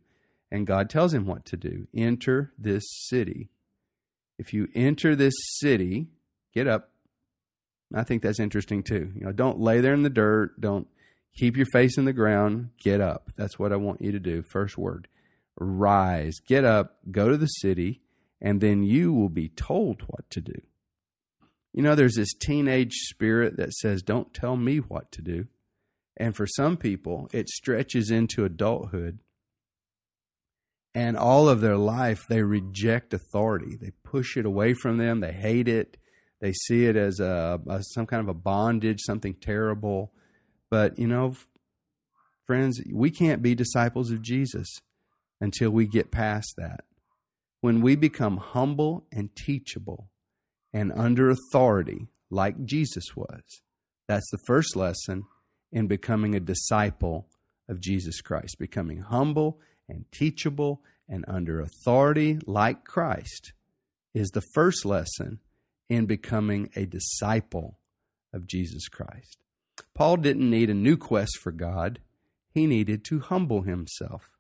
And 0.51 0.67
God 0.67 0.89
tells 0.89 1.13
him 1.13 1.27
what 1.27 1.45
to 1.47 1.57
do. 1.57 1.89
Enter 1.95 2.53
this 2.57 2.85
city. 3.09 3.51
If 4.39 4.53
you 4.53 4.69
enter 4.75 5.17
this 5.17 5.35
city, 5.59 6.07
get 6.53 6.69
up. 6.69 6.91
I 7.95 8.05
think 8.05 8.23
that's 8.23 8.41
interesting 8.41 8.83
too. 8.83 9.13
You 9.15 9.27
know, 9.27 9.33
don't 9.33 9.61
lay 9.61 9.81
there 9.81 9.95
in 9.95 10.03
the 10.03 10.11
dirt. 10.11 10.61
Don't 10.61 10.87
keep 11.37 11.57
your 11.57 11.67
face 11.73 11.99
in 11.99 12.05
the 12.05 12.13
ground. 12.13 12.71
Get 12.83 13.01
up. 13.01 13.31
That's 13.37 13.59
what 13.59 13.73
I 13.73 13.77
want 13.77 14.01
you 14.01 14.13
to 14.13 14.21
do. 14.21 14.43
First 14.43 14.79
word. 14.79 15.09
Rise. 15.59 16.35
Get 16.47 16.65
up. 16.65 16.99
Go 17.11 17.29
to 17.29 17.37
the 17.37 17.47
city. 17.47 18.01
And 18.41 18.61
then 18.61 18.83
you 18.83 19.13
will 19.13 19.29
be 19.29 19.49
told 19.49 20.03
what 20.07 20.29
to 20.31 20.41
do. 20.41 20.61
You 21.75 21.83
know, 21.83 21.97
there's 21.97 22.15
this 22.15 22.33
teenage 22.33 22.93
spirit 22.93 23.57
that 23.57 23.73
says, 23.73 24.03
Don't 24.03 24.33
tell 24.33 24.57
me 24.57 24.79
what 24.79 25.11
to 25.11 25.23
do. 25.23 25.49
And 26.17 26.37
for 26.37 26.47
some 26.47 26.77
people, 26.77 27.29
it 27.33 27.49
stretches 27.49 28.13
into 28.13 28.45
adulthood. 28.45 29.19
And 30.95 31.17
all 31.17 31.49
of 31.49 31.61
their 31.61 31.77
life, 31.77 32.23
they 32.29 32.43
reject 32.43 33.13
authority. 33.13 33.77
They 33.77 33.91
push 34.05 34.37
it 34.37 34.47
away 34.47 34.75
from 34.75 34.99
them. 34.99 35.19
They 35.19 35.33
hate 35.33 35.67
it. 35.67 35.97
They 36.41 36.53
see 36.53 36.87
it 36.87 36.95
as 36.95 37.19
a, 37.19 37.61
a 37.69 37.83
some 37.83 38.07
kind 38.07 38.23
of 38.23 38.29
a 38.29 38.39
bondage, 38.39 39.01
something 39.01 39.35
terrible. 39.35 40.13
But, 40.71 40.97
you 40.97 41.09
know, 41.09 41.35
friends, 42.47 42.81
we 42.93 43.11
can't 43.11 43.43
be 43.43 43.57
disciples 43.57 44.13
of 44.13 44.23
Jesus 44.23 44.69
until 45.41 45.71
we 45.71 45.87
get 45.89 46.13
past 46.13 46.55
that. 46.57 46.85
When 47.61 47.81
we 47.81 47.97
become 47.97 48.37
humble 48.37 49.09
and 49.11 49.35
teachable, 49.35 50.11
and 50.75 50.93
under 50.95 51.31
authority 51.31 52.09
like 52.31 52.65
Jesus 52.65 53.17
was. 53.17 53.63
That's 54.09 54.29
the 54.31 54.43
first 54.47 54.77
lesson 54.77 55.25
in 55.73 55.87
becoming 55.87 56.35
a 56.35 56.41
disciple 56.41 57.29
of 57.69 57.81
Jesus 57.81 58.21
Christ, 58.21 58.59
becoming 58.59 59.01
humble 59.01 59.61
and 59.89 60.05
teachable 60.13 60.83
and 61.09 61.25
under 61.29 61.61
authority 61.61 62.39
like 62.47 62.85
Christ 62.85 63.53
is 64.15 64.29
the 64.31 64.43
first 64.53 64.85
lesson 64.85 65.41
in 65.89 66.07
becoming 66.07 66.71
a 66.77 66.87
disciple 66.87 67.79
of 68.33 68.47
Jesus 68.47 68.89
Christ. 68.89 69.39
Paul 69.95 70.17
didn't 70.19 70.49
need 70.49 70.71
a 70.71 70.75
new 70.75 70.97
quest 70.97 71.39
for 71.41 71.53
God, 71.53 72.01
he 72.51 72.67
needed 72.67 73.05
to 73.07 73.21
humble 73.21 73.63
himself 73.63 74.31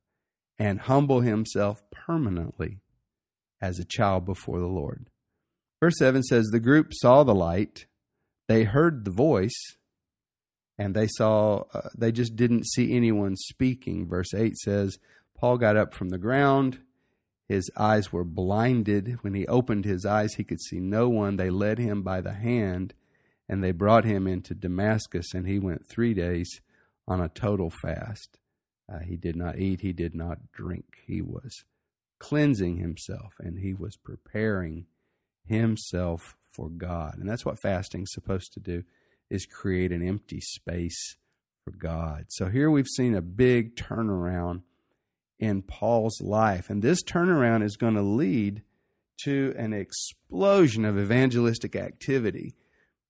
and 0.58 0.80
humble 0.80 1.20
himself 1.20 1.82
permanently 1.90 2.80
as 3.60 3.78
a 3.78 3.84
child 3.84 4.24
before 4.24 4.60
the 4.60 4.66
Lord. 4.66 5.08
Verse 5.84 5.98
7 5.98 6.22
says, 6.22 6.46
The 6.46 6.60
group 6.60 6.94
saw 6.94 7.24
the 7.24 7.34
light, 7.34 7.84
they 8.48 8.64
heard 8.64 9.04
the 9.04 9.10
voice, 9.10 9.76
and 10.78 10.94
they 10.94 11.06
saw, 11.06 11.64
uh, 11.74 11.90
they 11.94 12.10
just 12.10 12.36
didn't 12.36 12.66
see 12.66 12.96
anyone 12.96 13.36
speaking. 13.36 14.08
Verse 14.08 14.32
8 14.32 14.56
says, 14.56 14.96
Paul 15.36 15.58
got 15.58 15.76
up 15.76 15.92
from 15.92 16.08
the 16.08 16.16
ground. 16.16 16.78
His 17.46 17.70
eyes 17.76 18.10
were 18.10 18.24
blinded. 18.24 19.18
When 19.20 19.34
he 19.34 19.46
opened 19.46 19.84
his 19.84 20.06
eyes, 20.06 20.32
he 20.36 20.44
could 20.44 20.62
see 20.62 20.80
no 20.80 21.10
one. 21.10 21.36
They 21.36 21.50
led 21.50 21.76
him 21.76 22.00
by 22.00 22.22
the 22.22 22.32
hand 22.32 22.94
and 23.46 23.62
they 23.62 23.72
brought 23.72 24.06
him 24.06 24.26
into 24.26 24.54
Damascus, 24.54 25.34
and 25.34 25.46
he 25.46 25.58
went 25.58 25.86
three 25.86 26.14
days 26.14 26.62
on 27.06 27.20
a 27.20 27.28
total 27.28 27.68
fast. 27.68 28.38
Uh, 28.90 29.00
he 29.00 29.18
did 29.18 29.36
not 29.36 29.58
eat, 29.58 29.82
he 29.82 29.92
did 29.92 30.14
not 30.14 30.50
drink. 30.50 30.86
He 31.06 31.20
was 31.20 31.64
cleansing 32.18 32.78
himself 32.78 33.34
and 33.38 33.58
he 33.58 33.74
was 33.74 33.96
preparing 33.96 34.86
himself 35.44 36.36
for 36.50 36.68
God. 36.68 37.16
And 37.18 37.28
that's 37.28 37.44
what 37.44 37.60
fasting's 37.60 38.12
supposed 38.12 38.52
to 38.54 38.60
do 38.60 38.84
is 39.30 39.46
create 39.46 39.92
an 39.92 40.06
empty 40.06 40.40
space 40.40 41.16
for 41.64 41.72
God. 41.72 42.26
So 42.28 42.48
here 42.48 42.70
we've 42.70 42.86
seen 42.86 43.14
a 43.14 43.22
big 43.22 43.76
turnaround 43.76 44.62
in 45.38 45.62
Paul's 45.62 46.20
life. 46.20 46.70
And 46.70 46.82
this 46.82 47.02
turnaround 47.02 47.64
is 47.64 47.76
going 47.76 47.94
to 47.94 48.02
lead 48.02 48.62
to 49.24 49.54
an 49.56 49.72
explosion 49.72 50.84
of 50.84 50.98
evangelistic 50.98 51.76
activity 51.76 52.54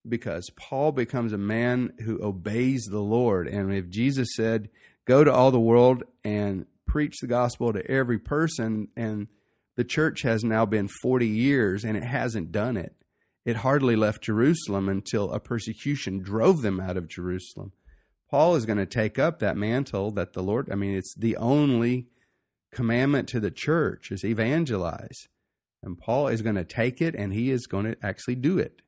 because 0.06 0.50
Paul 0.56 0.92
becomes 0.92 1.32
a 1.32 1.38
man 1.38 1.92
who 2.04 2.22
obeys 2.22 2.84
the 2.90 3.00
Lord. 3.00 3.48
And 3.48 3.72
if 3.72 3.88
Jesus 3.88 4.28
said, 4.34 4.68
Go 5.06 5.22
to 5.22 5.32
all 5.32 5.50
the 5.50 5.60
world 5.60 6.04
and 6.24 6.64
preach 6.86 7.16
the 7.20 7.26
gospel 7.26 7.74
to 7.74 7.90
every 7.90 8.18
person, 8.18 8.88
and 8.96 9.28
the 9.76 9.84
church 9.84 10.22
has 10.22 10.44
now 10.44 10.64
been 10.64 10.88
40 10.88 11.26
years 11.26 11.84
and 11.84 11.96
it 11.96 12.04
hasn't 12.04 12.52
done 12.52 12.76
it. 12.76 12.94
It 13.44 13.56
hardly 13.56 13.96
left 13.96 14.22
Jerusalem 14.22 14.88
until 14.88 15.32
a 15.32 15.40
persecution 15.40 16.20
drove 16.20 16.62
them 16.62 16.80
out 16.80 16.96
of 16.96 17.08
Jerusalem. 17.08 17.72
Paul 18.30 18.56
is 18.56 18.66
going 18.66 18.78
to 18.78 18.86
take 18.86 19.18
up 19.18 19.38
that 19.38 19.56
mantle 19.56 20.10
that 20.12 20.32
the 20.32 20.42
Lord, 20.42 20.70
I 20.72 20.76
mean, 20.76 20.94
it's 20.94 21.14
the 21.14 21.36
only 21.36 22.06
commandment 22.72 23.28
to 23.28 23.40
the 23.40 23.50
church 23.50 24.10
is 24.10 24.24
evangelize. 24.24 25.28
And 25.82 25.98
Paul 25.98 26.28
is 26.28 26.42
going 26.42 26.56
to 26.56 26.64
take 26.64 27.02
it 27.02 27.14
and 27.14 27.32
he 27.32 27.50
is 27.50 27.66
going 27.66 27.84
to 27.84 27.96
actually 28.02 28.36
do 28.36 28.58
it. 28.58 28.80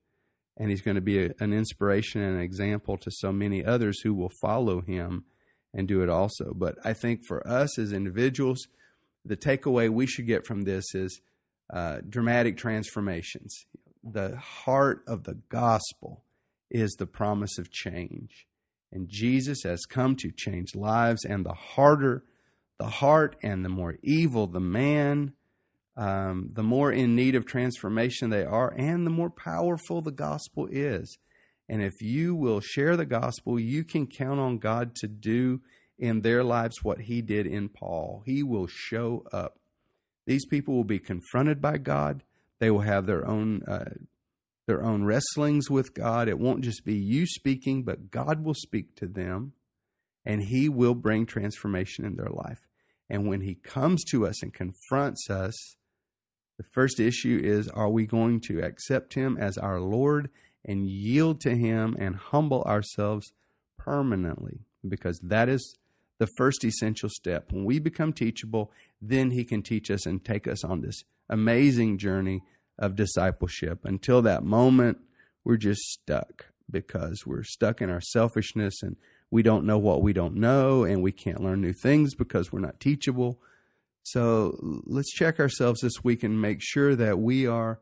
And 0.57 0.71
he's 0.71 0.81
going 0.81 0.95
to 0.95 1.03
be 1.03 1.27
a, 1.27 1.35
an 1.39 1.53
inspiration 1.53 2.23
and 2.23 2.37
an 2.37 2.43
example 2.43 2.97
to 2.97 3.11
so 3.11 3.31
many 3.31 3.63
others 3.63 4.01
who 4.01 4.15
will 4.15 4.33
follow 4.41 4.81
him 4.81 5.25
and 5.75 5.87
do 5.87 6.03
it 6.03 6.09
also. 6.09 6.55
But 6.55 6.77
I 6.83 6.95
think 6.95 7.21
for 7.27 7.47
us 7.47 7.79
as 7.79 7.93
individuals, 7.93 8.67
the 9.27 9.37
takeaway 9.37 9.91
we 9.91 10.07
should 10.07 10.27
get 10.27 10.47
from 10.47 10.63
this 10.63 10.95
is 10.95 11.21
uh, 11.73 11.99
dramatic 12.09 12.57
transformations. 12.57 13.67
The 14.03 14.37
heart 14.37 15.03
of 15.07 15.25
the 15.25 15.39
gospel 15.49 16.25
is 16.71 16.93
the 16.93 17.07
promise 17.07 17.59
of 17.59 17.71
change. 17.71 18.47
And 18.93 19.09
Jesus 19.09 19.63
has 19.65 19.85
come 19.85 20.17
to 20.17 20.31
change 20.31 20.75
lives, 20.75 21.25
and 21.25 21.45
the 21.45 21.55
harder 21.55 22.25
the 22.79 22.87
heart 22.87 23.37
and 23.43 23.65
the 23.65 23.71
more 23.71 23.97
evil 24.03 24.47
the 24.47 24.61
man, 24.61 25.33
um, 25.97 26.51
the 26.53 26.63
more 26.63 26.93
in 26.93 27.15
need 27.15 27.35
of 27.35 27.47
transformation 27.47 28.31
they 28.31 28.45
are, 28.45 28.73
and 28.77 29.07
the 29.07 29.11
more 29.11 29.31
powerful 29.31 30.03
the 30.03 30.13
gospel 30.13 30.69
is. 30.71 31.19
And 31.69 31.83
if 31.83 32.01
you 32.01 32.35
will 32.35 32.61
share 32.61 32.97
the 32.97 33.07
gospel, 33.07 33.59
you 33.59 33.83
can 33.83 34.07
count 34.07 34.39
on 34.39 34.59
God 34.59 34.95
to 34.97 35.09
do 35.09 35.63
in 35.99 36.21
their 36.21 36.45
lives 36.45 36.83
what 36.83 37.03
he 37.03 37.23
did 37.23 37.47
in 37.47 37.69
Paul. 37.69 38.23
He 38.27 38.43
will 38.43 38.67
show 38.67 39.25
up. 39.33 39.59
These 40.27 40.47
people 40.47 40.75
will 40.75 40.85
be 40.85 40.99
confronted 40.99 41.61
by 41.61 41.79
God. 41.79 42.23
They 42.59 42.71
will 42.71 42.81
have 42.81 43.07
their 43.07 43.27
own 43.27 43.63
uh, 43.63 43.95
their 44.67 44.83
own 44.83 45.05
wrestlings 45.05 45.71
with 45.71 45.95
God. 45.95 46.29
It 46.29 46.41
won't 46.41 46.65
just 46.65 46.85
be 46.85 46.97
you 46.97 47.27
speaking, 47.27 47.85
but 47.85 48.11
God 48.11 48.45
will 48.45 48.55
speak 48.55 48.97
to 48.97 49.07
them, 49.07 49.53
and 50.25 50.43
He 50.43 50.69
will 50.69 50.95
bring 50.95 51.25
transformation 51.25 52.05
in 52.05 52.17
their 52.17 52.31
life. 52.31 52.67
And 53.09 53.27
when 53.27 53.43
he 53.43 53.55
comes 53.55 54.05
to 54.05 54.27
us 54.27 54.43
and 54.43 54.53
confronts 54.53 55.31
us, 55.31 55.77
the 56.59 56.65
first 56.73 56.99
issue 56.99 57.41
is 57.43 57.69
are 57.69 57.91
we 57.91 58.07
going 58.07 58.41
to 58.49 58.61
accept 58.61 59.15
him 59.15 59.37
as 59.39 59.59
our 59.59 59.81
Lord 59.81 60.31
and 60.65 60.89
yield 60.89 61.41
to 61.43 61.55
him 61.55 61.95
and 61.99 62.17
humble 62.17 62.63
ourselves 62.65 63.33
permanently? 63.79 64.61
Because 64.87 65.21
that 65.23 65.49
is 65.49 65.77
the 66.19 66.29
first 66.37 66.65
essential 66.65 67.09
step. 67.09 67.53
When 67.53 67.65
we 67.65 67.79
become 67.79 68.13
teachable, 68.13 68.73
then 69.01 69.31
he 69.31 69.45
can 69.45 69.63
teach 69.63 69.91
us 69.91 70.07
and 70.07 70.25
take 70.25 70.49
us 70.49 70.65
on 70.65 70.81
this 70.81 71.03
amazing 71.29 71.99
journey 71.99 72.43
of 72.79 72.97
discipleship. 72.97 73.81
Until 73.85 74.23
that 74.23 74.45
moment, 74.45 74.99
we're 75.45 75.57
just 75.57 75.81
stuck 75.83 76.47
because 76.71 77.25
we're 77.27 77.45
stuck 77.45 77.81
in 77.81 77.91
our 77.91 78.01
selfishness 78.01 78.83
and 78.83 78.97
we 79.31 79.43
don't 79.43 79.67
know 79.67 79.79
what 79.79 80.03
we 80.03 80.13
don't 80.13 80.37
know 80.37 80.85
and 80.85 81.03
we 81.03 81.13
can't 81.13 81.43
learn 81.43 81.61
new 81.61 81.73
things 81.73 82.15
because 82.15 82.53
we're 82.53 82.61
not 82.61 82.81
teachable. 82.81 83.41
So 84.03 84.57
let's 84.87 85.13
check 85.13 85.41
ourselves 85.41 85.81
this 85.81 86.05
week 86.05 86.23
and 86.23 86.41
make 86.41 86.59
sure 86.61 86.95
that 86.97 87.19
we 87.19 87.47
are 87.47 87.81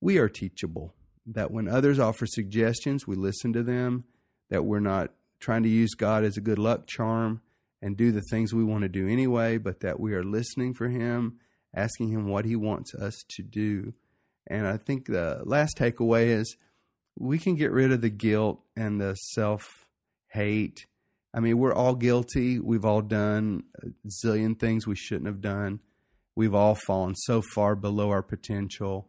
we 0.00 0.18
are 0.18 0.28
teachable. 0.28 0.94
That 1.26 1.50
when 1.50 1.68
others 1.68 1.98
offer 1.98 2.26
suggestions, 2.26 3.06
we 3.06 3.14
listen 3.14 3.52
to 3.52 3.62
them, 3.62 4.04
that 4.48 4.64
we're 4.64 4.80
not 4.80 5.12
trying 5.38 5.62
to 5.62 5.68
use 5.68 5.94
God 5.94 6.24
as 6.24 6.36
a 6.36 6.40
good 6.40 6.58
luck 6.58 6.86
charm 6.86 7.42
and 7.82 7.96
do 7.96 8.12
the 8.12 8.22
things 8.30 8.52
we 8.52 8.64
want 8.64 8.82
to 8.82 8.88
do 8.88 9.08
anyway, 9.08 9.58
but 9.58 9.80
that 9.80 9.98
we 9.98 10.12
are 10.14 10.24
listening 10.24 10.74
for 10.74 10.88
him, 10.88 11.38
asking 11.74 12.10
him 12.10 12.28
what 12.28 12.44
he 12.44 12.56
wants 12.56 12.94
us 12.94 13.24
to 13.30 13.42
do. 13.42 13.94
And 14.46 14.66
I 14.66 14.76
think 14.76 15.06
the 15.06 15.40
last 15.44 15.76
takeaway 15.78 16.26
is 16.26 16.56
we 17.18 17.38
can 17.38 17.54
get 17.54 17.72
rid 17.72 17.92
of 17.92 18.00
the 18.00 18.10
guilt 18.10 18.60
and 18.76 19.00
the 19.00 19.14
self 19.14 19.86
hate. 20.28 20.86
I 21.32 21.40
mean, 21.40 21.58
we're 21.58 21.74
all 21.74 21.94
guilty. 21.94 22.58
We've 22.58 22.84
all 22.84 23.02
done 23.02 23.64
a 23.82 23.88
zillion 24.08 24.58
things 24.58 24.86
we 24.86 24.96
shouldn't 24.96 25.26
have 25.26 25.40
done. 25.40 25.80
We've 26.34 26.54
all 26.54 26.74
fallen 26.74 27.14
so 27.14 27.42
far 27.42 27.76
below 27.76 28.10
our 28.10 28.22
potential. 28.22 29.08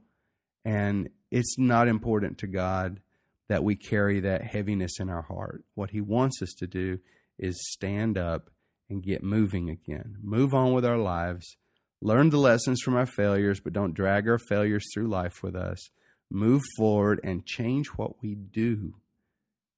And 0.63 1.10
it's 1.32 1.58
not 1.58 1.88
important 1.88 2.38
to 2.40 2.48
God 2.48 3.00
that 3.50 3.63
we 3.63 3.75
carry 3.75 4.20
that 4.20 4.44
heaviness 4.44 5.00
in 5.00 5.10
our 5.10 5.24
heart. 5.24 5.63
What 5.74 5.92
He 5.92 6.01
wants 6.01 6.42
us 6.42 6.54
to 6.60 6.68
do 6.68 7.00
is 7.40 7.60
stand 7.72 8.18
up 8.18 8.51
and 8.91 9.01
get 9.01 9.24
moving 9.24 9.69
again. 9.69 10.17
Move 10.21 10.53
on 10.53 10.74
with 10.74 10.86
our 10.86 10.98
lives. 10.98 11.57
Learn 12.01 12.29
the 12.29 12.38
lessons 12.38 12.81
from 12.81 12.95
our 12.95 13.05
failures, 13.05 13.60
but 13.60 13.74
don't 13.74 13.93
drag 13.93 14.27
our 14.27 14.38
failures 14.38 14.86
through 14.93 15.07
life 15.07 15.41
with 15.41 15.55
us. 15.55 15.89
Move 16.29 16.62
forward 16.77 17.19
and 17.24 17.45
change 17.45 17.88
what 17.89 18.21
we 18.21 18.36
do. 18.36 18.95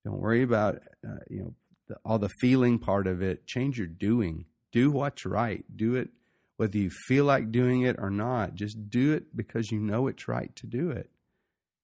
Don't 0.04 0.20
worry 0.20 0.42
about 0.42 0.76
uh, 1.08 1.20
you 1.30 1.40
know 1.42 1.54
the, 1.88 1.96
all 2.04 2.20
the 2.20 2.30
feeling 2.42 2.80
part 2.80 3.08
of 3.08 3.22
it. 3.22 3.48
Change 3.48 3.78
your 3.78 3.88
doing. 3.88 4.46
Do 4.72 4.92
what's 4.92 5.26
right. 5.26 5.64
Do 5.76 5.96
it 5.96 6.10
whether 6.58 6.78
you 6.78 6.90
feel 7.08 7.26
like 7.26 7.52
doing 7.52 7.82
it 7.82 7.96
or 8.00 8.10
not. 8.10 8.56
Just 8.56 8.90
do 8.90 9.14
it 9.14 9.36
because 9.36 9.72
you 9.72 9.80
know 9.80 10.08
it's 10.08 10.28
right 10.28 10.56
to 10.58 10.68
do 10.68 10.92
it. 10.92 11.10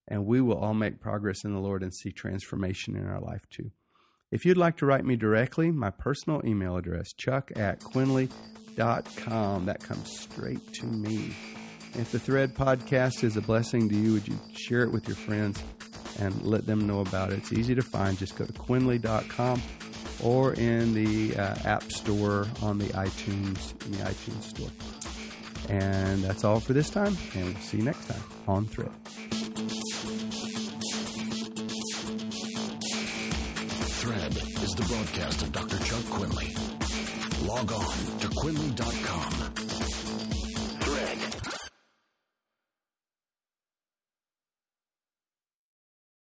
And 0.08 0.26
we 0.26 0.42
will 0.42 0.58
all 0.58 0.74
make 0.74 1.02
progress 1.02 1.44
in 1.44 1.54
the 1.54 1.60
Lord 1.60 1.84
and 1.84 1.94
see 1.94 2.12
transformation 2.12 2.96
in 2.96 3.08
our 3.08 3.20
life 3.20 3.42
too. 3.50 3.72
If 4.32 4.46
you'd 4.46 4.58
like 4.58 4.78
to 4.78 4.86
write 4.86 5.06
me 5.06 5.16
directly, 5.16 5.72
my 5.72 5.90
personal 5.90 6.42
email 6.46 6.78
address, 6.78 7.14
chuck 7.14 7.52
at 7.56 7.80
quinley.com. 7.80 9.66
That 9.66 9.84
comes 9.84 10.20
straight 10.20 10.74
to 10.74 10.86
me. 10.86 11.36
If 11.96 12.12
the 12.12 12.20
Thread 12.20 12.54
podcast 12.54 13.24
is 13.24 13.36
a 13.38 13.42
blessing 13.42 13.90
to 13.90 13.96
you, 13.96 14.14
would 14.14 14.28
you 14.28 14.40
share 14.54 14.84
it 14.84 14.92
with 14.92 15.08
your 15.08 15.18
friends 15.18 15.64
and 16.20 16.40
let 16.44 16.68
them 16.68 16.86
know 16.86 17.02
about 17.02 17.32
it? 17.32 17.40
It's 17.40 17.54
easy 17.54 17.74
to 17.74 17.82
find. 17.82 18.18
Just 18.18 18.38
go 18.38 18.46
to 18.46 18.54
quinley.com 18.54 19.62
or 20.22 20.54
in 20.54 20.94
the 20.94 21.36
uh, 21.36 21.56
App 21.66 21.92
Store 21.92 22.46
on 22.62 22.78
the 22.78 22.88
iTunes, 22.90 23.84
in 23.86 23.94
the 23.94 24.04
iTunes 24.04 24.44
Store. 24.44 24.70
And 25.70 26.24
that's 26.24 26.44
all 26.44 26.60
for 26.60 26.74
this 26.74 26.92
time, 26.92 27.18
and 27.34 27.46
we'll 27.54 27.64
see 27.64 27.78
you 27.78 27.84
next 27.84 28.08
time 28.08 28.24
on 28.48 28.66
Thread. 28.66 28.92
The 34.80 34.94
broadcast 34.94 35.42
of 35.42 35.52
Dr. 35.52 35.78
Chuck 35.80 36.04
Quinley. 36.10 36.56
Log 37.46 37.72
on 37.74 38.20
to 38.20 38.30
Quinley.com 38.30 39.69